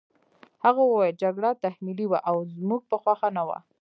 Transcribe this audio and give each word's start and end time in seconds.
هغه 0.65 0.81
وویل 0.85 1.15
جګړه 1.23 1.49
تحمیلي 1.63 2.05
وه 2.07 2.19
او 2.29 2.35
زموږ 2.57 2.81
په 2.91 2.97
خوښه 3.01 3.29
نه 3.37 3.43
وه 3.47 3.57